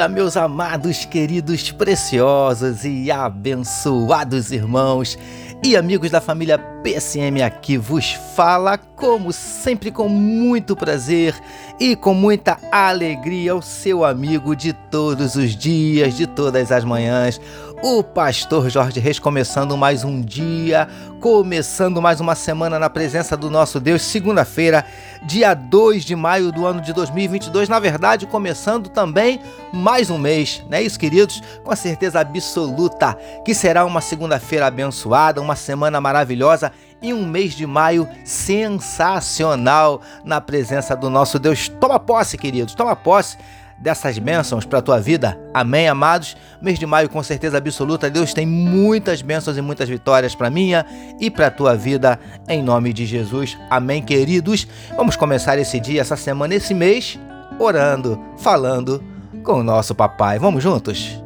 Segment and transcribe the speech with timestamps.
[0.00, 5.18] dia, meus amados, queridos, preciosos e abençoados irmãos
[5.62, 11.34] e amigos da família PSM aqui vos fala, como sempre, com muito prazer
[11.78, 17.38] e com muita alegria, o seu amigo de todos os dias, de todas as manhãs,
[17.82, 20.86] o pastor Jorge Reis começando mais um dia,
[21.18, 24.84] começando mais uma semana na presença do nosso Deus, segunda-feira,
[25.22, 29.40] dia 2 de maio do ano de 2022, na verdade, começando também
[29.72, 31.40] mais um mês, não é isso, queridos?
[31.64, 33.16] Com a certeza absoluta
[33.46, 40.38] que será uma segunda-feira abençoada, uma semana maravilhosa e um mês de maio sensacional na
[40.38, 41.68] presença do nosso Deus.
[41.80, 43.38] Toma posse, queridos, toma posse
[43.80, 45.38] dessas bênçãos para a tua vida.
[45.54, 46.36] Amém, amados?
[46.60, 50.84] Mês de maio, com certeza absoluta, Deus tem muitas bênçãos e muitas vitórias para minha
[51.18, 53.56] e para a tua vida, em nome de Jesus.
[53.70, 54.66] Amém, queridos?
[54.96, 57.18] Vamos começar esse dia, essa semana, esse mês,
[57.58, 59.02] orando, falando
[59.42, 60.38] com o nosso papai.
[60.38, 61.19] Vamos juntos?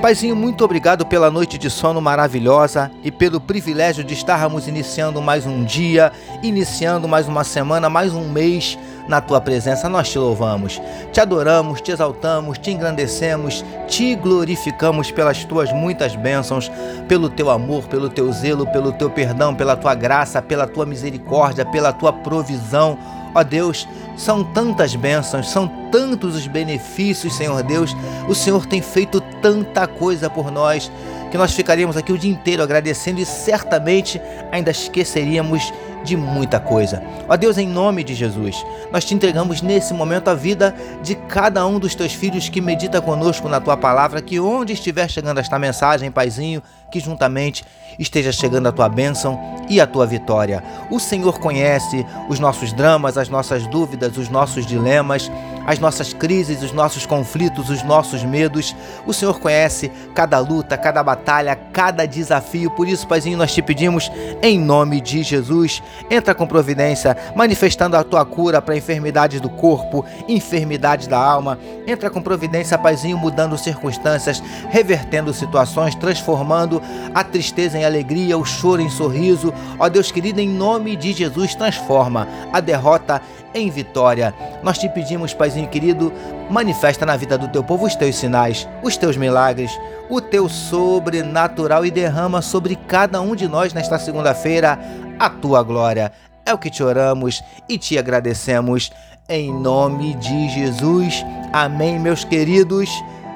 [0.00, 5.44] Paizinho, muito obrigado pela noite de sono maravilhosa e pelo privilégio de estarmos iniciando mais
[5.44, 6.10] um dia,
[6.42, 9.90] iniciando mais uma semana, mais um mês na tua presença.
[9.90, 10.80] Nós te louvamos,
[11.12, 16.72] te adoramos, te exaltamos, te engrandecemos, te glorificamos pelas tuas muitas bênçãos,
[17.06, 21.66] pelo teu amor, pelo teu zelo, pelo teu perdão, pela tua graça, pela tua misericórdia,
[21.66, 22.98] pela tua provisão
[23.34, 27.96] Ó Deus, são tantas bênçãos, são tantos os benefícios, Senhor Deus.
[28.28, 30.90] O Senhor tem feito tanta coisa por nós
[31.30, 37.02] que nós ficaríamos aqui o dia inteiro agradecendo e certamente ainda esqueceríamos de muita coisa.
[37.28, 41.66] Ó Deus, em nome de Jesus, nós te entregamos nesse momento a vida de cada
[41.66, 45.58] um dos teus filhos que medita conosco na tua palavra, que onde estiver chegando esta
[45.58, 47.64] mensagem, Paizinho, que juntamente
[47.98, 50.62] esteja chegando a tua bênção e a tua vitória.
[50.90, 55.30] O Senhor conhece os nossos dramas, as nossas dúvidas, os nossos dilemas,
[55.66, 58.74] as nossas crises, os nossos conflitos, os nossos medos.
[59.06, 62.70] O Senhor conhece cada luta, cada batalha, cada desafio.
[62.70, 64.10] Por isso, Paizinho, nós te pedimos
[64.42, 70.04] em nome de Jesus, entra com providência, manifestando a tua cura para enfermidades do corpo,
[70.28, 71.58] enfermidades da alma.
[71.86, 76.82] Entra com providência, Paizinho, mudando circunstâncias, revertendo situações, transformando
[77.14, 79.52] a tristeza em alegria, o choro em sorriso.
[79.78, 83.20] Ó Deus querido, em nome de Jesus, transforma a derrota
[83.54, 84.34] em vitória.
[84.62, 86.12] Nós te pedimos, Paizinho querido,
[86.48, 89.76] manifesta na vida do teu povo os teus sinais, os teus milagres,
[90.08, 94.78] o teu sobrenatural e derrama sobre cada um de nós nesta segunda-feira
[95.18, 96.12] a tua glória.
[96.46, 98.92] É o que te oramos e te agradecemos.
[99.28, 101.24] Em nome de Jesus.
[101.52, 102.88] Amém, meus queridos.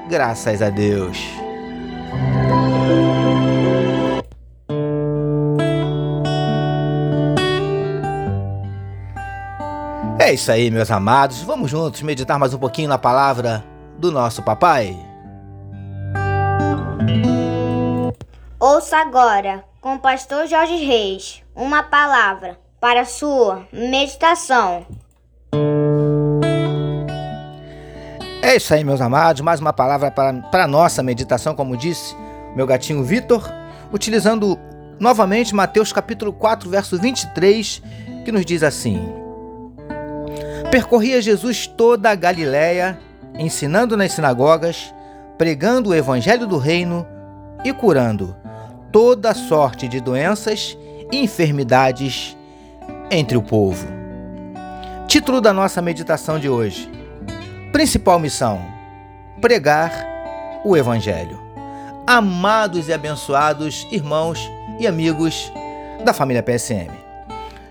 [0.09, 1.44] Graças a Deus.
[10.25, 11.43] É isso aí, meus amados.
[11.43, 13.63] Vamos juntos meditar mais um pouquinho na palavra
[13.99, 14.97] do nosso papai.
[18.59, 24.87] Ouça agora, com o pastor Jorge Reis, uma palavra para sua meditação.
[28.41, 29.43] É isso aí, meus amados.
[29.43, 32.17] Mais uma palavra para a nossa meditação, como disse
[32.57, 33.47] meu gatinho Vitor,
[33.93, 34.59] utilizando
[34.99, 37.83] novamente Mateus capítulo 4, verso 23,
[38.25, 39.23] que nos diz assim:
[40.71, 42.99] Percorria Jesus toda a Galiléia,
[43.39, 44.93] ensinando nas sinagogas,
[45.39, 47.07] pregando o evangelho do reino
[47.65, 48.37] e curando
[48.91, 50.77] toda sorte de doenças
[51.11, 52.37] e enfermidades
[53.11, 53.87] entre o povo.
[55.07, 56.91] Título da nossa meditação de hoje:
[57.73, 58.61] Principal missão:
[59.41, 59.93] pregar
[60.65, 61.43] o evangelho.
[62.07, 65.51] Amados e abençoados irmãos e amigos
[66.05, 66.91] da família PSM.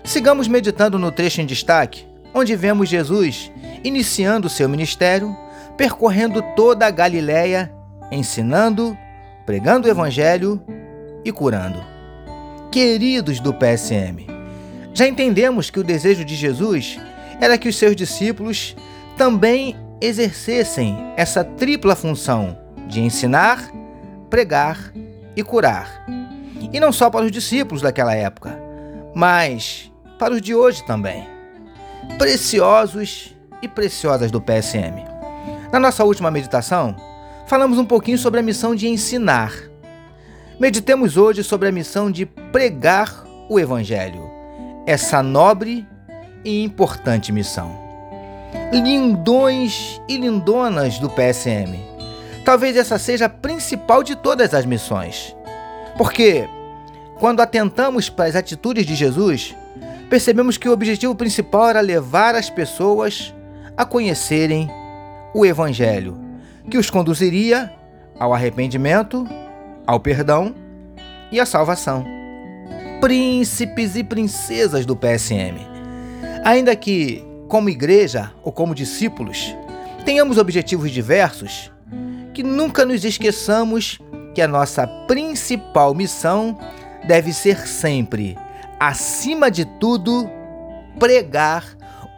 [0.02, 3.52] Sigamos meditando no trecho em destaque onde vemos Jesus
[3.84, 5.34] iniciando seu ministério,
[5.76, 7.72] percorrendo toda a Galiléia,
[8.10, 8.98] ensinando,
[9.46, 10.60] pregando o evangelho
[11.24, 11.82] e curando.
[12.72, 14.26] Queridos do PSM,
[14.92, 16.98] já entendemos que o desejo de Jesus
[17.40, 18.76] era que os seus discípulos
[19.16, 22.58] também exercessem essa tripla função
[22.88, 23.70] de ensinar,
[24.28, 24.92] pregar
[25.36, 26.04] e curar.
[26.72, 28.58] E não só para os discípulos daquela época,
[29.14, 31.33] mas para os de hoje também
[32.18, 35.04] preciosos e preciosas do PSM.
[35.72, 36.94] Na nossa última meditação,
[37.46, 39.52] falamos um pouquinho sobre a missão de ensinar.
[40.58, 44.30] Meditemos hoje sobre a missão de pregar o Evangelho,
[44.86, 45.86] essa nobre
[46.44, 47.76] e importante missão.
[48.72, 51.76] Lindões e lindonas do PSM.
[52.44, 55.34] Talvez essa seja a principal de todas as missões,
[55.96, 56.48] porque
[57.18, 59.56] quando atentamos para as atitudes de Jesus,
[60.14, 63.34] percebemos que o objetivo principal era levar as pessoas
[63.76, 64.70] a conhecerem
[65.34, 66.16] o Evangelho,
[66.70, 67.72] que os conduziria
[68.16, 69.26] ao arrependimento,
[69.84, 70.54] ao perdão
[71.32, 72.06] e à salvação.
[73.00, 75.58] Príncipes e princesas do PSM.
[76.44, 79.52] Ainda que, como igreja ou como discípulos,
[80.04, 81.72] tenhamos objetivos diversos,
[82.32, 83.98] que nunca nos esqueçamos
[84.32, 86.56] que a nossa principal missão
[87.04, 88.38] deve ser sempre,
[88.88, 90.28] acima de tudo,
[90.98, 91.64] pregar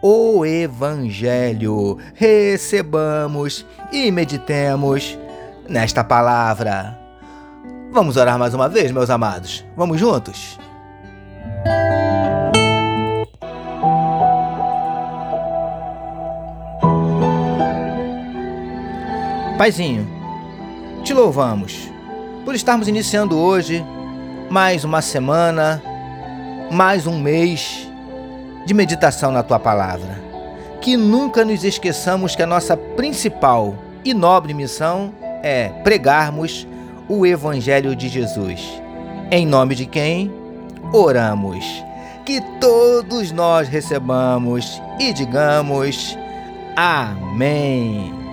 [0.02, 1.98] o Evangelho.
[2.14, 5.16] Recebamos e meditemos
[5.68, 6.98] nesta palavra.
[7.92, 9.64] Vamos orar mais uma vez, meus amados?
[9.76, 10.58] Vamos juntos?
[19.56, 20.06] Paizinho,
[21.02, 21.90] te louvamos
[22.44, 23.84] por estarmos iniciando hoje
[24.50, 25.82] mais uma semana,
[26.70, 27.90] mais um mês
[28.64, 30.20] de meditação na tua palavra.
[30.80, 33.74] Que nunca nos esqueçamos que a nossa principal
[34.04, 36.66] e nobre missão é pregarmos
[37.08, 38.82] o Evangelho de Jesus.
[39.30, 40.32] Em nome de quem
[40.92, 41.64] oramos.
[42.24, 46.16] Que todos nós recebamos e digamos
[46.76, 48.25] Amém.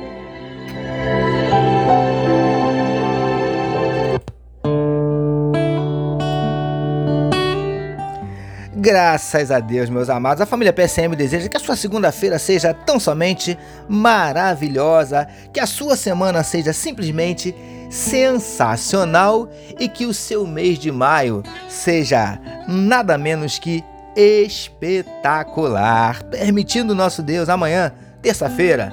[8.83, 12.99] Graças a Deus, meus amados, a família PSM deseja que a sua segunda-feira seja tão
[12.99, 13.57] somente
[13.87, 17.55] maravilhosa, que a sua semana seja simplesmente
[17.89, 19.49] sensacional
[19.79, 22.37] e que o seu mês de maio seja
[22.67, 23.81] nada menos que
[24.17, 26.21] espetacular.
[26.23, 27.89] Permitindo nosso Deus, amanhã,
[28.21, 28.91] terça-feira,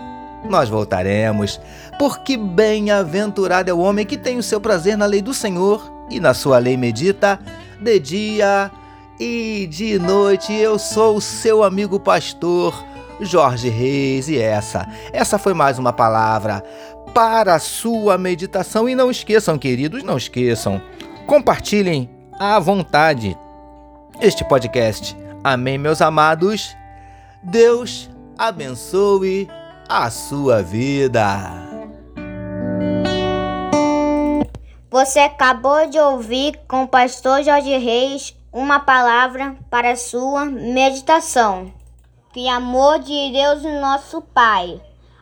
[0.49, 1.61] nós voltaremos,
[1.99, 6.21] porque bem-aventurado é o homem que tem o seu prazer na lei do Senhor e
[6.21, 7.41] na sua lei medita
[7.81, 8.71] de dia
[9.21, 12.75] e de noite eu sou o seu amigo pastor
[13.21, 16.65] Jorge Reis e essa, essa foi mais uma palavra
[17.13, 20.81] para a sua meditação e não esqueçam, queridos, não esqueçam,
[21.27, 22.09] compartilhem
[22.39, 23.37] à vontade
[24.23, 25.15] este podcast.
[25.45, 26.75] Amém, meus amados.
[27.43, 28.09] Deus
[28.39, 29.51] abençoe
[29.87, 31.69] a sua vida.
[34.91, 41.73] Você acabou de ouvir com o pastor Jorge Reis uma palavra para sua meditação.
[42.33, 44.81] Que amor de Deus, nosso Pai,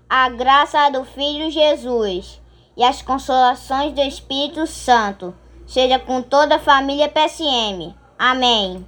[0.08, 2.40] a graça do Filho Jesus
[2.76, 5.34] e as consolações do Espírito Santo
[5.66, 7.94] seja com toda a família PSM.
[8.18, 8.84] Amém.